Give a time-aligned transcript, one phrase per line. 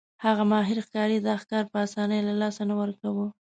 [0.25, 3.25] هغه ماهر ښکاري دا ښکار په اسانۍ له لاسه نه ورکاوه.